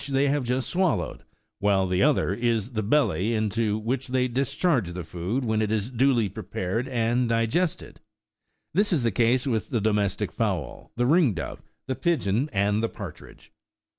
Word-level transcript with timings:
they 0.09 0.29
have 0.29 0.43
just 0.43 0.67
swallowed, 0.67 1.21
while 1.59 1.85
the 1.85 2.01
other 2.01 2.33
is 2.33 2.71
the 2.71 2.81
belly, 2.81 3.35
into 3.35 3.77
which 3.77 4.07
they 4.07 4.27
discharge 4.27 4.91
the 4.93 5.03
food 5.03 5.45
when 5.45 5.61
it 5.61 5.71
is 5.71 5.91
duly 5.91 6.27
prepared 6.27 6.87
and 6.87 7.29
digested; 7.29 8.01
this 8.73 8.91
is 8.91 9.03
the 9.03 9.11
case 9.11 9.45
with 9.45 9.69
the 9.69 9.79
domestic 9.79 10.31
fowl, 10.31 10.91
the 10.95 11.05
ring 11.05 11.35
dove, 11.35 11.61
the 11.85 11.93
pigeon, 11.95 12.49
and 12.51 12.81
the 12.81 12.89
partridge. 12.89 13.51